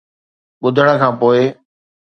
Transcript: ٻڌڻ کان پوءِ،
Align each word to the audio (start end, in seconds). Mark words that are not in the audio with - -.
ٻڌڻ 0.61 0.87
کان 1.01 1.13
پوءِ، 1.19 1.41